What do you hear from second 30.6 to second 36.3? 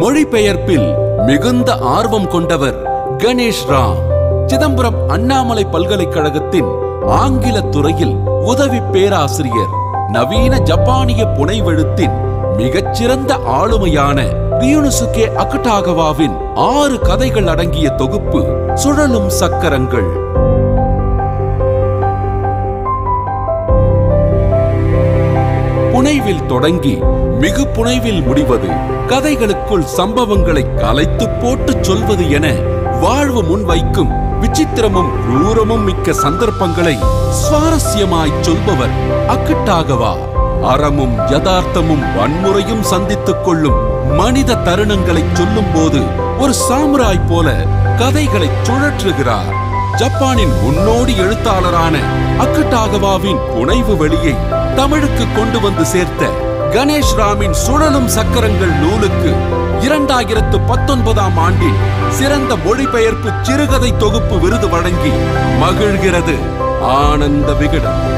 கலைத்து போட்டு சொல்வது என வாழ்வு முன்வைக்கும் விசித்திரமும் ரூரமும் மிக்க